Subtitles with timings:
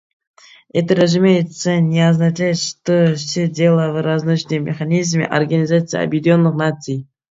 [0.73, 7.07] Это, разумеется, не означает, что все дело в разоруженческом механизме Организации Объединенных Наций.